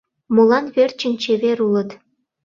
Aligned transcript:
Молан 0.35 0.65
верчын 0.75 1.13
чевер 1.21 1.57
улыт? 1.67 1.89